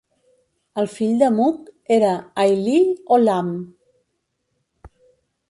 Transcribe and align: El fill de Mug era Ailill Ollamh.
El 0.83 0.87
fill 0.93 1.19
de 1.23 1.27
Mug 1.39 1.67
era 1.97 2.15
Ailill 2.45 2.89
Ollamh. 3.19 3.53